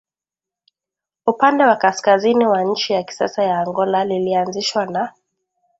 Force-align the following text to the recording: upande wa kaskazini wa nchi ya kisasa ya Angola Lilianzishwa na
upande 1.25 1.63
wa 1.63 1.75
kaskazini 1.75 2.45
wa 2.47 2.63
nchi 2.63 2.93
ya 2.93 3.03
kisasa 3.03 3.43
ya 3.43 3.59
Angola 3.59 4.05
Lilianzishwa 4.05 4.85
na 4.85 5.13